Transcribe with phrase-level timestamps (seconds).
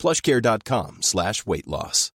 [0.00, 2.12] plushcare.com slash weight loss.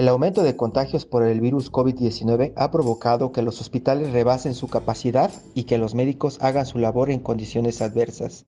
[0.00, 4.66] El aumento de contagios por el virus COVID-19 ha provocado que los hospitales rebasen su
[4.66, 8.46] capacidad y que los médicos hagan su labor en condiciones adversas.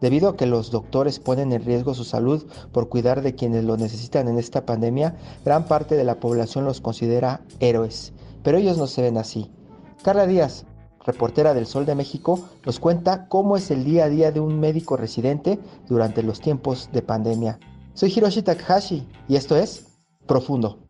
[0.00, 3.76] Debido a que los doctores ponen en riesgo su salud por cuidar de quienes lo
[3.76, 8.86] necesitan en esta pandemia, gran parte de la población los considera héroes, pero ellos no
[8.86, 9.50] se ven así.
[10.04, 10.66] Carla Díaz,
[11.06, 14.60] reportera del Sol de México, nos cuenta cómo es el día a día de un
[14.60, 15.58] médico residente
[15.88, 17.58] durante los tiempos de pandemia.
[17.94, 20.84] Soy Hiroshi Takahashi y esto es Profundo.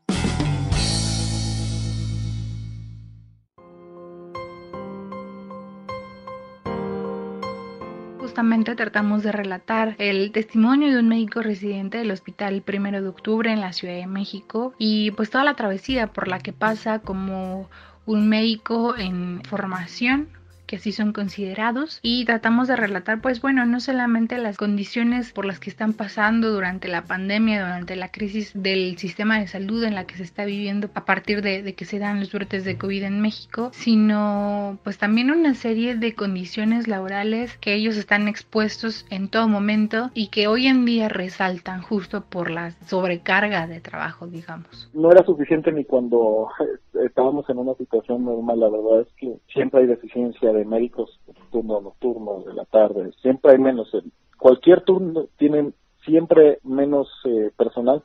[8.18, 13.52] justamente tratamos de relatar el testimonio de un médico residente del hospital primero de octubre
[13.52, 17.68] en la Ciudad de México y pues toda la travesía por la que pasa como
[18.06, 20.28] un médico en formación
[20.66, 25.44] que así son considerados y tratamos de relatar pues bueno no solamente las condiciones por
[25.44, 29.94] las que están pasando durante la pandemia durante la crisis del sistema de salud en
[29.94, 33.04] la que se está viviendo a partir de, que se dan los brotes de COVID
[33.04, 39.28] en México sino pues también una serie de condiciones laborales que ellos están expuestos en
[39.28, 44.90] todo momento y que hoy en día resaltan justo por la sobrecarga de trabajo digamos.
[44.94, 46.48] No era suficiente ni cuando
[47.04, 51.20] estábamos en una situación normal la verdad es que siempre hay deficiencia de médicos
[51.50, 53.90] turno nocturno, de la tarde, siempre hay menos.
[54.38, 55.72] Cualquier turno tiene
[56.04, 58.02] siempre menos eh, personal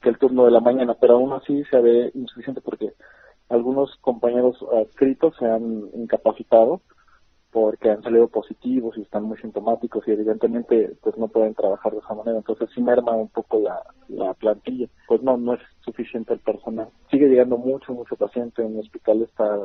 [0.00, 2.92] que el turno de la mañana, pero aún así se ve insuficiente porque
[3.48, 6.80] algunos compañeros adscritos se han incapacitado
[7.52, 11.98] porque han salido positivos y están muy sintomáticos y evidentemente pues no pueden trabajar de
[11.98, 16.32] esa manera, entonces sí merma un poco la, la plantilla, pues no, no es suficiente
[16.32, 16.88] el personal.
[17.10, 19.58] Sigue llegando mucho, mucho paciente, en el hospital está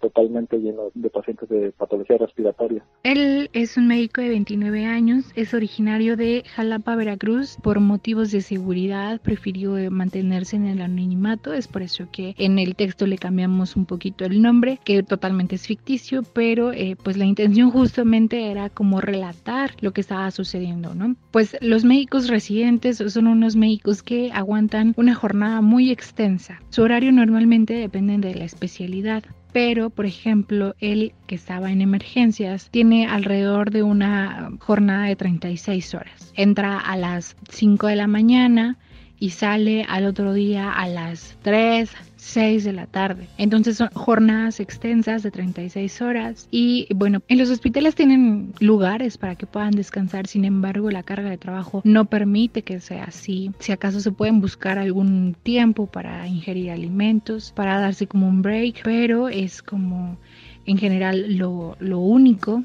[0.00, 2.84] totalmente lleno de pacientes de patología respiratoria.
[3.02, 7.56] Él es un médico de 29 años, es originario de Jalapa, Veracruz.
[7.62, 12.74] Por motivos de seguridad prefirió mantenerse en el anonimato, es por eso que en el
[12.76, 17.24] texto le cambiamos un poquito el nombre, que totalmente es ficticio, pero eh, pues la
[17.24, 21.16] intención justamente era como relatar lo que estaba sucediendo, ¿no?
[21.30, 26.60] Pues los médicos residentes son unos médicos que aguantan una jornada muy extensa.
[26.70, 32.68] Su horario normalmente depende de la especialidad pero por ejemplo él que estaba en emergencias
[32.70, 36.32] tiene alrededor de una jornada de 36 horas.
[36.36, 38.78] Entra a las 5 de la mañana
[39.20, 43.28] y sale al otro día a las 3, 6 de la tarde.
[43.36, 49.36] Entonces son jornadas extensas de 36 horas y bueno, en los hospitales tienen lugares para
[49.36, 53.52] que puedan descansar, sin embargo la carga de trabajo no permite que sea así.
[53.58, 58.80] Si acaso se pueden buscar algún tiempo para ingerir alimentos, para darse como un break,
[58.82, 60.18] pero es como
[60.64, 62.64] en general lo, lo único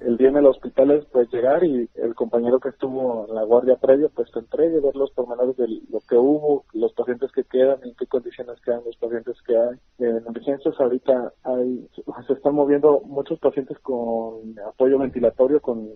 [0.00, 3.42] el día en el hospital es pues llegar y el compañero que estuvo en la
[3.44, 7.44] guardia previa pues te entregue, ver los pormenores de lo que hubo, los pacientes que
[7.44, 9.76] quedan, en qué condiciones quedan los pacientes que hay.
[9.98, 11.88] En emergencias ahorita hay,
[12.26, 15.90] se están moviendo muchos pacientes con apoyo ventilatorio, con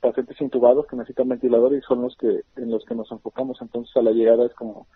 [0.00, 3.58] pacientes intubados que necesitan ventilador y son los que en los que nos enfocamos.
[3.60, 4.86] Entonces a la llegada es como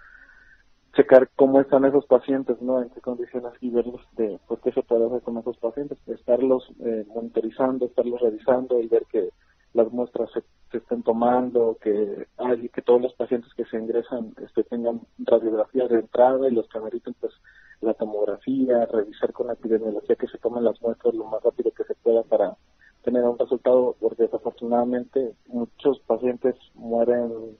[0.94, 2.82] checar cómo están esos pacientes, ¿no?
[2.82, 6.68] En qué condiciones y verlos de, pues, qué se puede hacer con esos pacientes, estarlos
[6.80, 9.30] eh, monitorizando, estarlos revisando y ver que
[9.72, 10.42] las muestras se,
[10.76, 16.00] estén tomando, que hay, que todos los pacientes que se ingresan este, tengan radiografías de
[16.00, 17.32] entrada y los que ameriten, pues,
[17.80, 21.84] la tomografía, revisar con la epidemiología que se tomen las muestras lo más rápido que
[21.84, 22.56] se pueda para
[23.02, 27.56] tener un resultado, porque desafortunadamente muchos pacientes mueren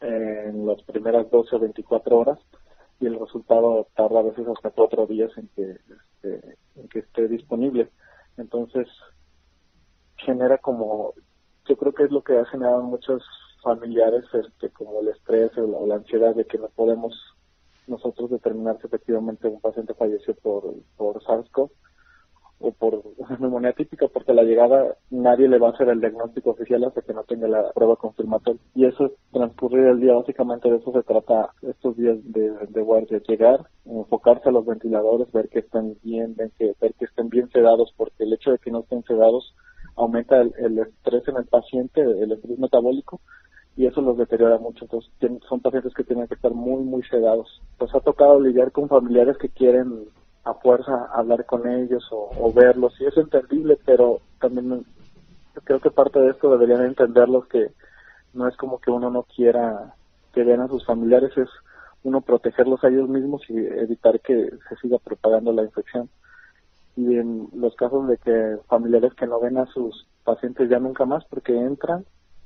[0.00, 2.38] en las primeras 12 o 24 horas
[3.00, 7.28] y el resultado tarda a veces hasta cuatro días en que, este, en que esté
[7.28, 7.90] disponible.
[8.36, 8.88] Entonces,
[10.16, 11.14] genera como,
[11.68, 13.22] yo creo que es lo que ha generado muchos
[13.62, 17.14] familiares, este, como el estrés o la, ansiedad de que no podemos
[17.86, 21.70] nosotros determinar si efectivamente un paciente falleció por, por SARS-CoV
[22.60, 23.02] o por
[23.40, 27.02] neumonía típica, porque a la llegada nadie le va a hacer el diagnóstico oficial hasta
[27.02, 28.60] que no tenga la prueba confirmatoria.
[28.74, 32.82] Y eso es transcurrir el día, básicamente de eso se trata estos días de, de
[32.82, 37.28] guardia, llegar, enfocarse a los ventiladores, ver que estén bien, ver que, ver que estén
[37.28, 39.54] bien sedados, porque el hecho de que no estén sedados
[39.96, 43.20] aumenta el, estrés en el paciente, el estrés metabólico,
[43.76, 44.84] y eso los deteriora mucho.
[44.84, 45.10] Entonces,
[45.48, 47.62] son pacientes que tienen que estar muy, muy sedados.
[47.78, 50.06] Pues ha tocado lidiar con familiares que quieren
[50.48, 54.84] a fuerza hablar con ellos o, verlos, y es entendible, pero también
[55.64, 57.72] creo que parte de esto deberían entenderlos que
[58.32, 59.94] no es como que uno no quiera
[60.32, 61.48] que vean a sus familiares, es
[62.04, 66.08] uno protegerlos a ellos mismos y evitar que se siga propagando la infección.
[66.96, 71.04] Y en los casos de que familiares que no ven a sus pacientes ya nunca
[71.04, 72.04] más porque entran,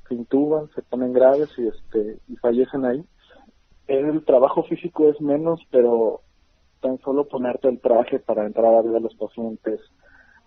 [0.09, 3.05] se intuban, se ponen graves y este y fallecen ahí.
[3.87, 6.21] El trabajo físico es menos, pero
[6.83, 9.81] tan solo ponerte el traje para entrar a ver a los pacientes,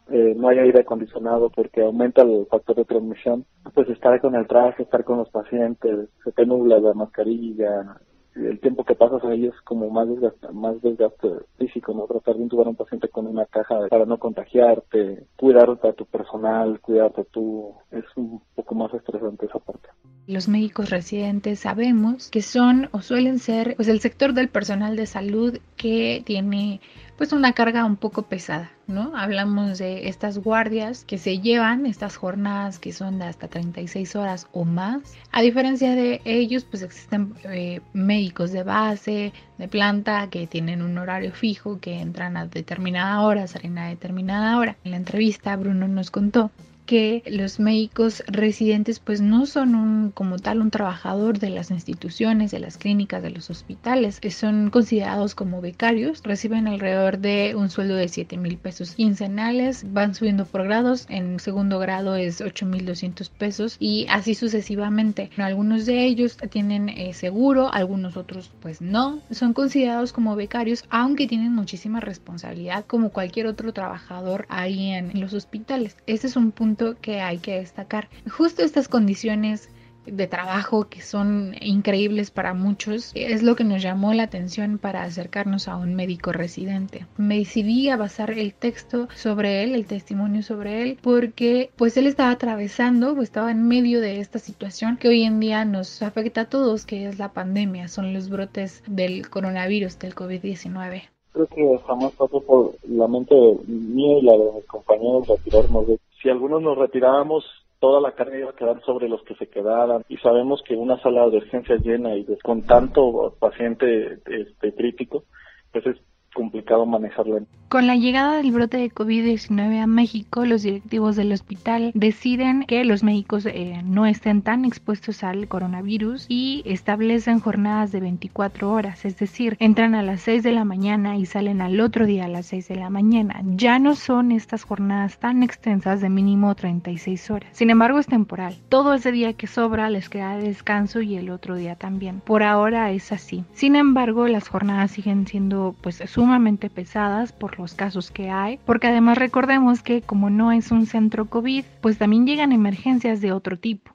[0.09, 4.45] eh, no hay aire acondicionado porque aumenta el factor de transmisión, pues estar con el
[4.45, 7.97] traje, estar con los pacientes, se te nubla la mascarilla,
[8.35, 12.05] el tiempo que pasas ahí es como más desgaste, más desgaste físico, ¿no?
[12.05, 16.05] Tratar de intubar a un paciente con una caja para no contagiarte, cuidar a tu
[16.05, 19.89] personal, cuidarte tú, es un poco más estresante esa parte.
[20.27, 25.05] Los médicos residentes sabemos que son o suelen ser pues el sector del personal de
[25.05, 26.81] salud que tiene
[27.17, 29.15] pues una carga un poco pesada, ¿no?
[29.15, 34.47] Hablamos de estas guardias que se llevan, estas jornadas que son de hasta 36 horas
[34.51, 35.01] o más.
[35.31, 40.97] A diferencia de ellos, pues existen eh, médicos de base, de planta, que tienen un
[40.97, 44.75] horario fijo, que entran a determinada hora, salen a determinada hora.
[44.83, 46.51] En la entrevista, Bruno nos contó
[46.85, 52.51] que los médicos residentes pues no son un, como tal un trabajador de las instituciones,
[52.51, 57.95] de las clínicas, de los hospitales, son considerados como becarios, reciben alrededor de un sueldo
[57.95, 62.85] de 7 mil pesos quincenales, van subiendo por grados, en segundo grado es 8 mil
[62.85, 65.29] 200 pesos y así sucesivamente.
[65.37, 71.27] Algunos de ellos tienen eh, seguro, algunos otros pues no, son considerados como becarios, aunque
[71.27, 75.97] tienen muchísima responsabilidad como cualquier otro trabajador ahí en los hospitales.
[76.05, 78.09] Este es un punto que hay que destacar.
[78.29, 79.69] Justo estas condiciones
[80.05, 85.03] de trabajo que son increíbles para muchos es lo que nos llamó la atención para
[85.03, 87.05] acercarnos a un médico residente.
[87.17, 92.07] Me decidí a basar el texto sobre él, el testimonio sobre él, porque pues él
[92.07, 96.41] estaba atravesando o estaba en medio de esta situación que hoy en día nos afecta
[96.41, 101.03] a todos, que es la pandemia, son los brotes del coronavirus, del COVID-19
[101.35, 103.35] creo que estamos fácil por la mente
[103.67, 107.45] mía y la de mis compañeros retirarnos de si algunos nos retirábamos,
[107.79, 110.99] toda la carga iba a quedar sobre los que se quedaran y sabemos que una
[110.99, 115.25] sala de urgencia llena y con tanto paciente este, crítico,
[115.71, 115.97] pues es
[116.33, 117.37] complicado manejarlo.
[117.75, 122.85] Con la llegada del brote de COVID-19 a México, los directivos del hospital deciden que
[122.85, 129.03] los médicos eh, no estén tan expuestos al coronavirus y establecen jornadas de 24 horas,
[129.03, 132.29] es decir, entran a las 6 de la mañana y salen al otro día a
[132.29, 133.41] las 6 de la mañana.
[133.43, 137.49] Ya no son estas jornadas tan extensas de mínimo 36 horas.
[137.51, 138.55] Sin embargo, es temporal.
[138.69, 142.21] Todo ese día que sobra les queda de descanso y el otro día también.
[142.21, 143.43] Por ahora es así.
[143.51, 148.85] Sin embargo, las jornadas siguen siendo pues sumamente pesadas por los casos que hay, porque
[148.85, 153.57] además recordemos que como no es un centro COVID, pues también llegan emergencias de otro
[153.57, 153.91] tipo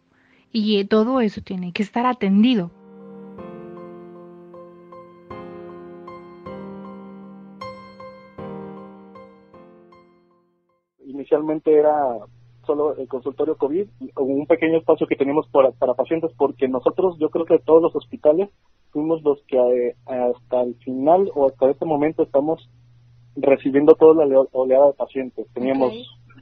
[0.51, 2.73] y todo eso tiene que estar atendido.
[11.07, 11.95] Inicialmente era
[12.67, 13.87] solo el consultorio COVID,
[14.17, 17.95] un pequeño espacio que tenemos para, para pacientes, porque nosotros, yo creo que todos los
[17.95, 18.51] hospitales
[18.91, 22.69] fuimos los que eh, hasta el final o hasta este momento estamos
[23.37, 25.47] recibiendo toda la oleada de pacientes.
[25.53, 25.93] Teníamos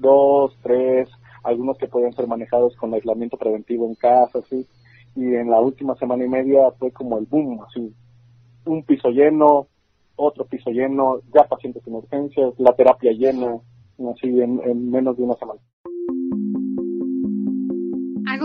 [0.00, 1.09] dos, tres,
[1.42, 4.66] algunos que podían ser manejados con aislamiento preventivo en casa, así.
[5.16, 7.92] Y en la última semana y media fue como el boom, así.
[8.64, 9.66] Un piso lleno,
[10.16, 13.59] otro piso lleno, ya pacientes en urgencias, la terapia llena,
[14.12, 15.61] así en menos de una semana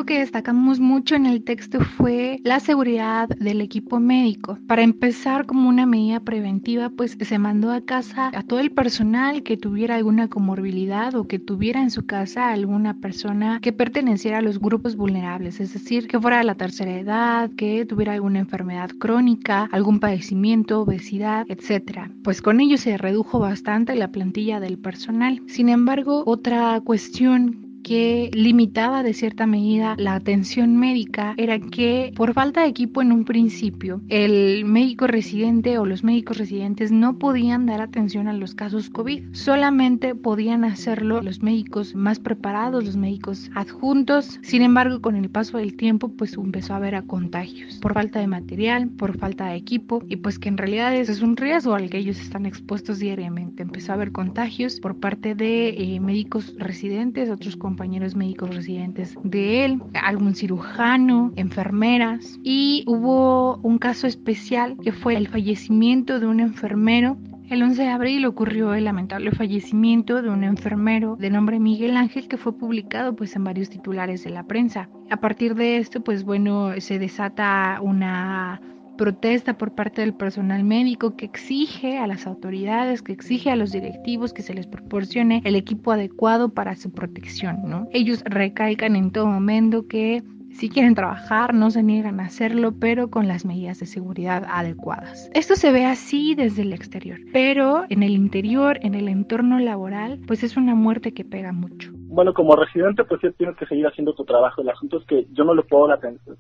[0.05, 4.57] que destacamos mucho en el texto fue la seguridad del equipo médico.
[4.67, 9.43] Para empezar, como una medida preventiva, pues se mandó a casa a todo el personal
[9.43, 14.41] que tuviera alguna comorbilidad o que tuviera en su casa alguna persona que perteneciera a
[14.41, 18.89] los grupos vulnerables, es decir, que fuera de la tercera edad, que tuviera alguna enfermedad
[18.99, 22.11] crónica, algún padecimiento, obesidad, etcétera.
[22.23, 25.41] Pues con ello se redujo bastante la plantilla del personal.
[25.47, 32.33] Sin embargo, otra cuestión que limitaba de cierta medida la atención médica era que por
[32.33, 37.65] falta de equipo en un principio el médico residente o los médicos residentes no podían
[37.65, 43.51] dar atención a los casos COVID, solamente podían hacerlo los médicos más preparados, los médicos
[43.53, 47.93] adjuntos, sin embargo con el paso del tiempo pues empezó a haber a contagios por
[47.93, 51.75] falta de material, por falta de equipo y pues que en realidad es un riesgo
[51.75, 56.53] al que ellos están expuestos diariamente, empezó a haber contagios por parte de eh, médicos
[56.57, 64.05] residentes, otros con compañeros médicos residentes de él, algún cirujano, enfermeras y hubo un caso
[64.05, 67.17] especial que fue el fallecimiento de un enfermero
[67.49, 72.27] el 11 de abril ocurrió el lamentable fallecimiento de un enfermero de nombre Miguel Ángel
[72.27, 74.89] que fue publicado pues en varios titulares de la prensa.
[75.11, 78.61] A partir de esto pues bueno se desata una
[78.95, 83.71] protesta por parte del personal médico que exige a las autoridades, que exige a los
[83.71, 87.87] directivos que se les proporcione el equipo adecuado para su protección, ¿no?
[87.91, 90.23] Ellos recalcan en todo momento que
[90.53, 95.29] si quieren trabajar, no se niegan a hacerlo, pero con las medidas de seguridad adecuadas.
[95.33, 100.19] Esto se ve así desde el exterior, pero en el interior, en el entorno laboral,
[100.27, 101.91] pues es una muerte que pega mucho.
[102.13, 104.61] Bueno, como residente, pues sí tienes que seguir haciendo tu trabajo.
[104.61, 105.87] El asunto es que yo no le puedo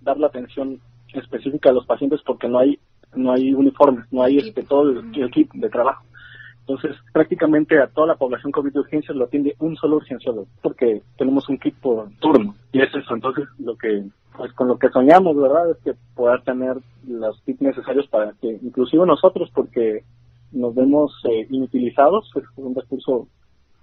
[0.01, 0.79] dar la atención
[1.15, 2.77] específica a los pacientes porque no hay
[3.15, 6.03] no hay uniformes, no hay este todo el, kit de trabajo.
[6.59, 11.01] Entonces, prácticamente a toda la población COVID de urgencias lo atiende un solo urgenciólogo, porque
[11.17, 12.53] tenemos un kit por turno.
[12.71, 14.03] Y es eso, entonces, lo que,
[14.37, 15.71] pues con lo que soñamos, ¿verdad?
[15.71, 16.77] Es que poder tener
[17.07, 20.03] los kits necesarios para que, inclusive nosotros, porque
[20.51, 23.27] nos vemos eh, inutilizados, es un recurso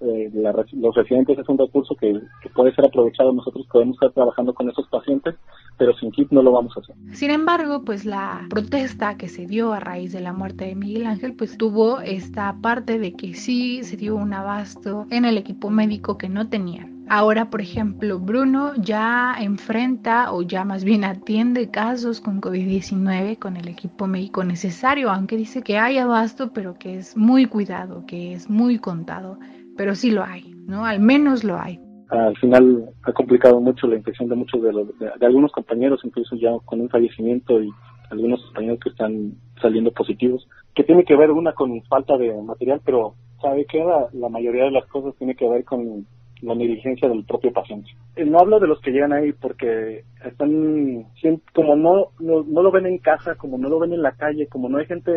[0.01, 2.21] eh, los residentes es un recurso que,
[2.55, 3.33] puede ser aprovechado.
[3.33, 5.35] Nosotros podemos estar trabajando con esos pacientes,
[5.79, 6.97] pero sin kit no lo vamos a hacer.
[7.13, 11.07] Sin embargo, pues la protesta que se dio a raíz de la muerte de Miguel
[11.07, 15.71] Ángel, pues tuvo esta parte de que sí se dio un abasto en el equipo
[15.71, 17.01] médico que no tenían.
[17.13, 23.57] Ahora, por ejemplo, Bruno ya enfrenta o ya más bien atiende casos con COVID-19 con
[23.57, 28.33] el equipo médico necesario, aunque dice que hay abasto, pero que es muy cuidado, que
[28.33, 29.41] es muy contado
[29.77, 30.85] pero sí lo hay, ¿no?
[30.85, 31.81] Al menos lo hay.
[32.11, 36.35] Al final ha complicado mucho la infección de muchos de, los, de, algunos compañeros, incluso
[36.37, 37.71] ya con un fallecimiento y
[38.11, 42.81] algunos compañeros que están saliendo positivos, que tiene que ver una con falta de material,
[42.85, 46.07] pero sabe que la, mayoría de las cosas tiene que ver con
[46.43, 47.91] la negligencia del propio paciente.
[48.17, 51.07] Eh, no hablo de los que llegan ahí porque están,
[51.55, 54.47] como no, no, no, lo ven en casa, como no lo ven en la calle,
[54.47, 55.13] como no hay gente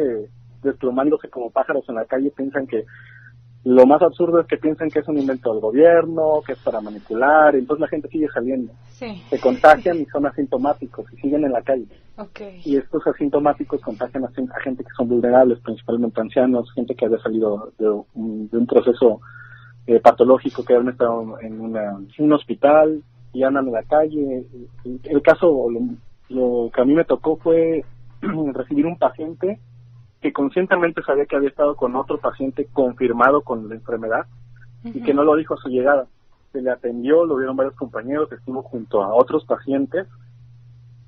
[0.61, 2.85] desplomándose como pájaros en la calle, piensan que
[3.65, 6.81] lo más absurdo es que piensen que es un invento del gobierno, que es para
[6.81, 8.73] manipular, y entonces la gente sigue saliendo.
[8.89, 11.87] Se contagian y son asintomáticos y siguen en la calle.
[12.65, 17.71] Y estos asintomáticos contagian a, gente que son vulnerables, principalmente ancianos, gente que había salido
[17.79, 19.21] de un, proceso
[19.87, 23.01] eh, patológico, que habían estado en, un hospital
[23.31, 24.45] y andan en la calle.
[25.05, 25.69] El caso,
[26.27, 27.85] lo que a mí me tocó fue
[28.21, 29.59] recibir un paciente
[30.23, 34.25] que conscientemente sabía que había estado con otro paciente confirmado con la enfermedad
[34.85, 36.07] y que no lo dijo a su llegada.
[36.53, 40.07] Se le atendió, lo vieron varios compañeros, estuvo junto a otros pacientes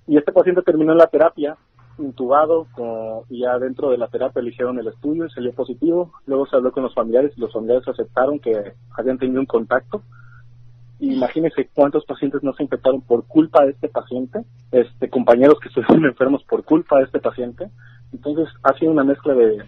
[0.06, 1.56] y este paciente terminó en la terapia
[1.98, 2.68] intubado
[3.30, 6.12] y ya dentro de la terapia le hicieron el estudio y salió positivo.
[6.26, 10.02] Luego se habló con los familiares y los familiares aceptaron que habían tenido un contacto.
[11.14, 14.40] Imagínense cuántos pacientes no se infectaron por culpa de este paciente,
[14.72, 17.70] este compañeros que estuvieron enfermos por culpa de este paciente
[18.16, 19.64] entonces ha sido una mezcla de,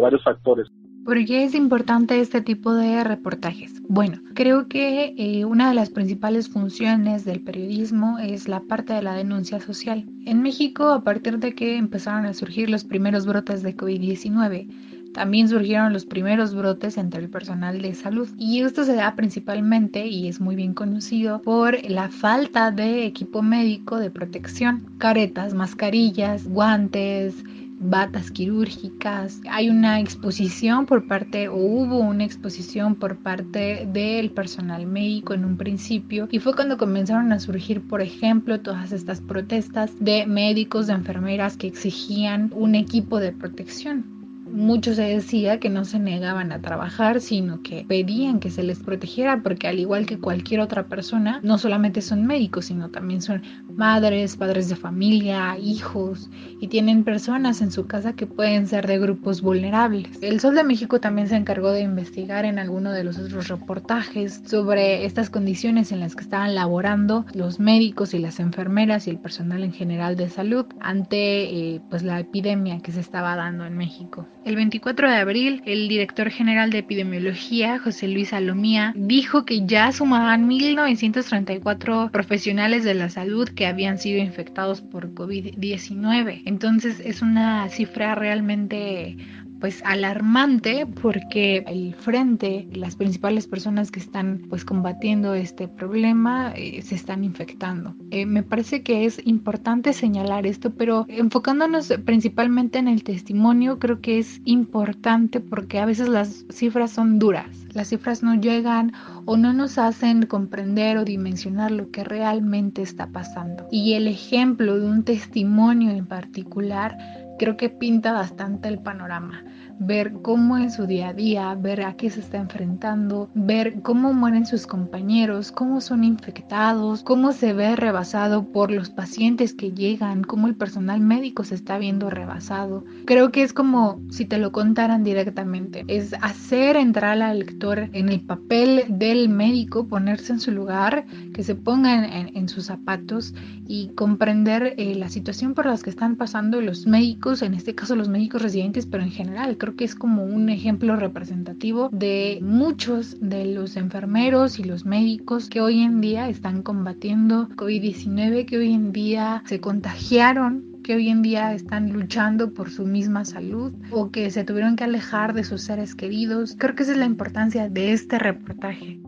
[0.00, 0.68] varios factores.
[1.04, 3.82] ¿Por qué es importante este tipo de reportajes?
[3.88, 9.02] Bueno, creo que eh, una de las principales funciones del periodismo es la parte de
[9.02, 10.06] la denuncia social.
[10.26, 14.68] En México, a partir de que empezaron a surgir los primeros brotes de COVID-19,
[15.12, 18.28] también surgieron los primeros brotes entre el personal de salud.
[18.38, 23.42] Y esto se da principalmente, y es muy bien conocido, por la falta de equipo
[23.42, 27.34] médico de protección, caretas, mascarillas, guantes,
[27.82, 29.40] batas quirúrgicas.
[29.50, 35.44] Hay una exposición por parte, o hubo una exposición por parte del personal médico en
[35.44, 40.86] un principio, y fue cuando comenzaron a surgir, por ejemplo, todas estas protestas de médicos,
[40.86, 44.21] de enfermeras que exigían un equipo de protección
[44.52, 48.80] mucho se decía que no se negaban a trabajar, sino que pedían que se les
[48.80, 53.42] protegiera, porque al igual que cualquier otra persona, no solamente son médicos, sino también son
[53.74, 56.30] madres, padres de familia, hijos,
[56.60, 60.18] y tienen personas en su casa que pueden ser de grupos vulnerables.
[60.20, 64.42] El Sol de México también se encargó de investigar en alguno de los otros reportajes
[64.46, 69.18] sobre estas condiciones en las que estaban laborando los médicos y las enfermeras y el
[69.18, 73.76] personal en general de salud ante eh, pues la epidemia que se estaba dando en
[73.76, 74.26] México.
[74.44, 79.92] El 24 de abril, el director general de epidemiología, José Luis Salomía, dijo que ya
[79.92, 86.42] sumaban 1.934 profesionales de la salud que habían sido infectados por COVID-19.
[86.44, 89.16] Entonces es una cifra realmente
[89.62, 96.82] pues alarmante porque el frente, las principales personas que están pues combatiendo este problema eh,
[96.82, 97.94] se están infectando.
[98.10, 104.00] Eh, me parece que es importante señalar esto, pero enfocándonos principalmente en el testimonio, creo
[104.00, 108.92] que es importante porque a veces las cifras son duras, las cifras no llegan
[109.26, 113.68] o no nos hacen comprender o dimensionar lo que realmente está pasando.
[113.70, 116.98] Y el ejemplo de un testimonio en particular
[117.38, 119.44] creo que pinta bastante el panorama
[119.86, 124.12] ver cómo en su día a día, ver a qué se está enfrentando, ver cómo
[124.12, 130.22] mueren sus compañeros, cómo son infectados, cómo se ve rebasado por los pacientes que llegan,
[130.24, 132.84] cómo el personal médico se está viendo rebasado.
[133.04, 138.08] Creo que es como si te lo contaran directamente, es hacer entrar al lector en
[138.08, 143.34] el papel del médico, ponerse en su lugar, que se ponga en, sus zapatos
[143.66, 147.96] y comprender eh, la situación por las que están pasando los médicos, en este caso
[147.96, 153.18] los médicos residentes, pero en general creo que es como un ejemplo representativo de muchos
[153.20, 158.72] de los enfermeros y los médicos que hoy en día están combatiendo COVID-19, que hoy
[158.72, 164.10] en día se contagiaron que hoy en día están luchando por su misma salud o
[164.10, 166.56] que se tuvieron que alejar de sus seres queridos.
[166.58, 168.98] Creo que esa es la importancia de este reportaje.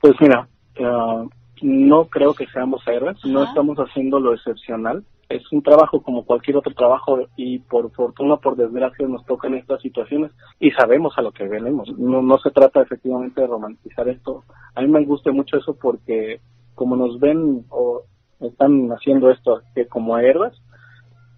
[0.00, 0.48] Pues mira,
[0.80, 1.28] uh,
[1.62, 5.04] no creo que seamos héroes, no estamos haciendo lo excepcional
[5.36, 9.80] es un trabajo como cualquier otro trabajo y por fortuna, por desgracia, nos tocan estas
[9.80, 11.88] situaciones y sabemos a lo que venimos.
[11.98, 14.44] No, no se trata efectivamente de romantizar esto.
[14.74, 16.40] A mí me gusta mucho eso porque
[16.74, 18.02] como nos ven o
[18.40, 20.52] están haciendo esto que como héroes,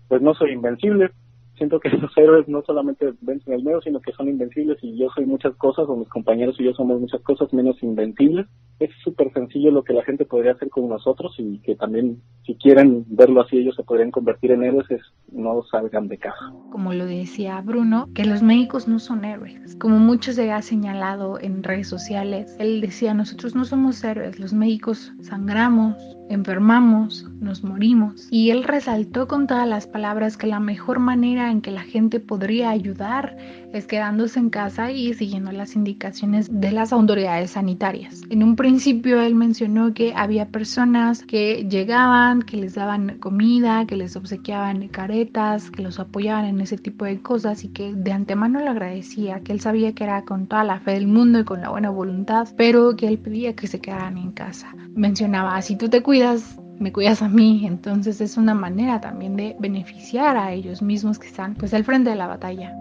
[0.09, 1.11] pues no soy invencible,
[1.57, 5.09] siento que los héroes no solamente vencen el miedo, sino que son invencibles y yo
[5.15, 8.47] soy muchas cosas, o mis compañeros y yo somos muchas cosas menos invencibles.
[8.81, 12.57] Es súper sencillo lo que la gente podría hacer con nosotros y que también, si
[12.57, 16.53] quieren verlo así, ellos se podrían convertir en héroes, es no salgan de casa.
[16.71, 19.77] Como lo decía Bruno, que los médicos no son héroes.
[19.77, 24.53] Como mucho se ha señalado en redes sociales, él decía, nosotros no somos héroes, los
[24.53, 25.97] médicos sangramos,
[26.29, 28.29] enfermamos, nos morimos.
[28.31, 32.21] Y él resaltó con todas las palabras que la mejor manera en que la gente
[32.21, 33.37] podría ayudar
[33.73, 38.23] es quedándose en casa y siguiendo las indicaciones de las autoridades sanitarias.
[38.31, 43.97] En un principio él mencionó que había personas que llegaban, que les daban comida, que
[43.97, 48.61] les obsequiaban caretas, que los apoyaban en ese tipo de cosas y que de antemano
[48.61, 51.61] le agradecía, que él sabía que era con toda la fe del mundo y con
[51.61, 54.75] la buena voluntad, pero que él pedía que se quedaran en casa.
[54.95, 59.57] Mencionaba, si tú te cuidas, me cuidas a mí, entonces es una manera también de
[59.59, 62.77] beneficiar a ellos mismos que están pues al frente de la batalla.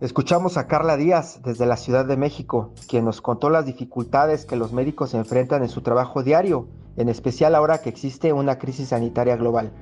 [0.00, 4.56] Escuchamos a Carla Díaz desde la Ciudad de México, quien nos contó las dificultades que
[4.56, 9.36] los médicos enfrentan en su trabajo diario, en especial ahora que existe una crisis sanitaria
[9.36, 9.72] global.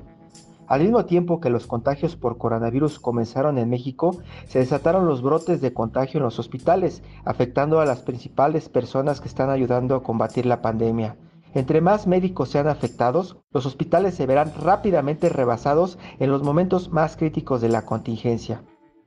[0.68, 5.62] Al mismo tiempo que los contagios por coronavirus comenzaron en México, se desataron los brotes
[5.62, 10.44] de contagio en los hospitales, afectando a las principales personas que están ayudando a combatir
[10.44, 11.16] la pandemia.
[11.54, 17.16] Entre más médicos sean afectados, los hospitales se verán rápidamente rebasados en los momentos más
[17.16, 18.62] críticos de la contingencia.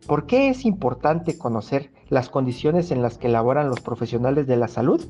[0.07, 4.67] ¿Por qué es importante conocer las condiciones en las que laboran los profesionales de la
[4.67, 5.05] salud?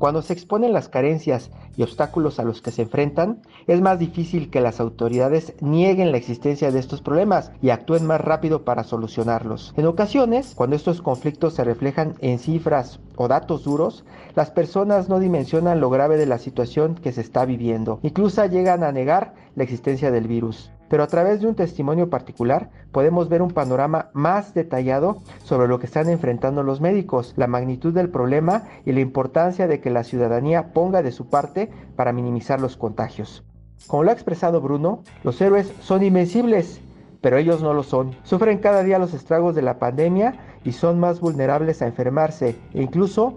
[0.00, 4.48] Cuando se exponen las carencias y obstáculos a los que se enfrentan, es más difícil
[4.48, 9.74] que las autoridades nieguen la existencia de estos problemas y actúen más rápido para solucionarlos.
[9.76, 15.20] En ocasiones, cuando estos conflictos se reflejan en cifras o datos duros, las personas no
[15.20, 18.00] dimensionan lo grave de la situación que se está viviendo.
[18.02, 22.68] Incluso llegan a negar la existencia del virus pero a través de un testimonio particular
[22.90, 27.94] podemos ver un panorama más detallado sobre lo que están enfrentando los médicos, la magnitud
[27.94, 32.60] del problema y la importancia de que la ciudadanía ponga de su parte para minimizar
[32.60, 33.44] los contagios.
[33.86, 36.80] Como lo ha expresado Bruno, los héroes son invencibles,
[37.20, 38.16] pero ellos no lo son.
[38.24, 42.82] Sufren cada día los estragos de la pandemia y son más vulnerables a enfermarse e
[42.82, 43.36] incluso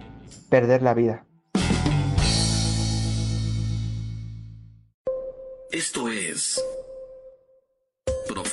[0.49, 1.25] perder la vida.
[5.71, 6.63] Esto es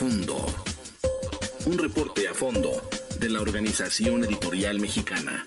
[0.03, 2.71] Un reporte a fondo
[3.19, 5.47] de la Organización Editorial Mexicana.